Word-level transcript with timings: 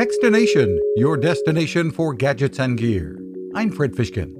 Techstination, 0.00 0.78
your 0.96 1.18
destination 1.18 1.90
for 1.90 2.14
gadgets 2.14 2.58
and 2.58 2.78
gear. 2.78 3.20
I'm 3.54 3.70
Fred 3.70 3.92
Fishkin. 3.92 4.32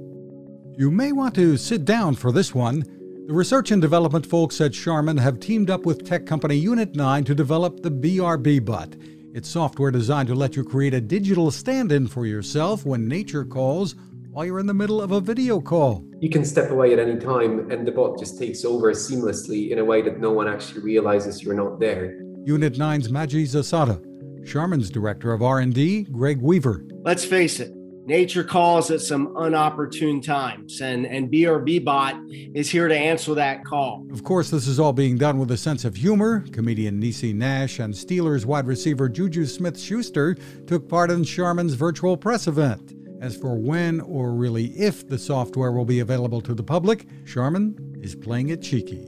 You 0.75 0.89
may 0.89 1.11
want 1.11 1.35
to 1.35 1.55
sit 1.55 1.85
down 1.85 2.15
for 2.15 2.31
this 2.31 2.55
one. 2.55 2.79
The 3.27 3.33
research 3.35 3.69
and 3.69 3.79
development 3.79 4.25
folks 4.25 4.59
at 4.59 4.73
Charmin 4.73 5.17
have 5.17 5.39
teamed 5.39 5.69
up 5.69 5.85
with 5.85 6.03
tech 6.03 6.25
company 6.25 6.55
Unit 6.55 6.95
9 6.95 7.23
to 7.25 7.35
develop 7.35 7.83
the 7.83 7.91
BRB 7.91 8.65
Bot. 8.65 8.95
It's 9.35 9.47
software 9.47 9.91
designed 9.91 10.29
to 10.29 10.33
let 10.33 10.55
you 10.55 10.63
create 10.63 10.95
a 10.95 10.99
digital 10.99 11.51
stand 11.51 11.91
in 11.91 12.07
for 12.07 12.25
yourself 12.25 12.83
when 12.83 13.07
nature 13.07 13.45
calls 13.45 13.93
while 14.31 14.47
you're 14.47 14.59
in 14.59 14.65
the 14.65 14.73
middle 14.73 14.99
of 14.99 15.11
a 15.11 15.21
video 15.21 15.61
call. 15.61 16.03
You 16.19 16.31
can 16.31 16.43
step 16.43 16.71
away 16.71 16.91
at 16.91 16.97
any 16.97 17.19
time 17.19 17.69
and 17.69 17.85
the 17.85 17.91
bot 17.91 18.17
just 18.17 18.39
takes 18.39 18.65
over 18.65 18.91
seamlessly 18.93 19.69
in 19.69 19.77
a 19.77 19.85
way 19.85 20.01
that 20.01 20.19
no 20.19 20.31
one 20.31 20.47
actually 20.47 20.81
realizes 20.81 21.43
you're 21.43 21.53
not 21.53 21.79
there. 21.79 22.19
Unit 22.45 22.73
9's 22.73 23.09
Maciej 23.09 23.45
Zasada 23.45 24.03
Charmin's 24.45 24.89
director 24.89 25.33
of 25.33 25.41
R&D, 25.41 26.03
Greg 26.11 26.41
Weaver. 26.41 26.85
Let's 27.03 27.25
face 27.25 27.59
it, 27.59 27.71
nature 28.05 28.43
calls 28.43 28.91
at 28.91 29.01
some 29.01 29.27
unopportune 29.35 30.23
times, 30.23 30.81
and, 30.81 31.05
and 31.05 31.31
BRB 31.31 31.83
Bot 31.83 32.15
is 32.29 32.69
here 32.69 32.87
to 32.87 32.95
answer 32.95 33.33
that 33.35 33.63
call. 33.65 34.05
Of 34.11 34.23
course, 34.23 34.49
this 34.49 34.67
is 34.67 34.79
all 34.79 34.93
being 34.93 35.17
done 35.17 35.37
with 35.37 35.51
a 35.51 35.57
sense 35.57 35.85
of 35.85 35.95
humor. 35.95 36.45
Comedian 36.51 37.01
Niecy 37.01 37.33
Nash 37.33 37.79
and 37.79 37.93
Steelers 37.93 38.45
wide 38.45 38.67
receiver 38.67 39.07
Juju 39.09 39.45
Smith 39.45 39.79
Schuster 39.79 40.35
took 40.67 40.89
part 40.89 41.11
in 41.11 41.23
Charmin's 41.23 41.73
virtual 41.73 42.17
press 42.17 42.47
event. 42.47 42.93
As 43.21 43.37
for 43.37 43.55
when 43.55 44.01
or 44.01 44.33
really 44.33 44.65
if 44.77 45.07
the 45.07 45.19
software 45.19 45.71
will 45.71 45.85
be 45.85 45.99
available 45.99 46.41
to 46.41 46.55
the 46.55 46.63
public, 46.63 47.05
Charmin 47.25 47.99
is 48.01 48.15
playing 48.15 48.49
it 48.49 48.63
cheeky. 48.63 49.07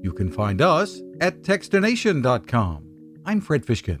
You 0.00 0.12
can 0.12 0.30
find 0.30 0.60
us 0.60 1.00
at 1.20 1.42
Techstination.com. 1.42 2.88
I'm 3.24 3.40
Fred 3.40 3.64
Fishkin. 3.64 4.00